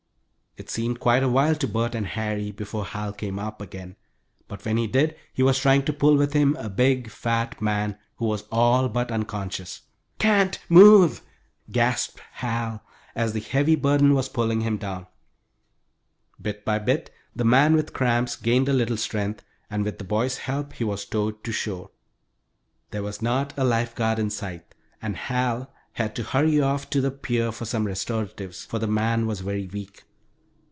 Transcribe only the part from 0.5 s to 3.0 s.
It seemed quite a while to Bert and Harry before